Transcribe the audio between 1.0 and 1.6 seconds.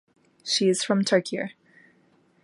Tokyo.